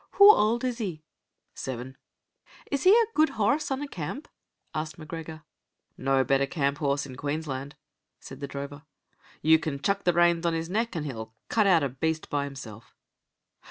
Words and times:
"Hoo 0.13 0.31
auld 0.31 0.63
is 0.63 0.79
he?" 0.79 1.03
"Seven." 1.53 1.95
"Is 2.71 2.85
he 2.85 2.89
a 2.91 3.05
guid 3.15 3.35
horrse 3.37 3.69
on 3.69 3.83
a 3.83 3.87
camp?" 3.87 4.27
asked 4.73 4.97
M'Gregor. 4.97 5.43
"No 5.95 6.23
better 6.23 6.47
camp 6.47 6.79
horse 6.79 7.05
in 7.05 7.15
Queensland," 7.15 7.75
said 8.19 8.39
the 8.39 8.47
drover. 8.47 8.81
"You 9.43 9.59
can 9.59 9.79
chuck 9.79 10.03
the 10.03 10.13
reins 10.13 10.43
on 10.43 10.55
his 10.55 10.71
neck, 10.71 10.95
an' 10.95 11.03
he'll 11.03 11.35
cut 11.49 11.67
out 11.67 11.83
a 11.83 11.89
beast 11.89 12.31
by 12.31 12.45
himself." 12.45 12.95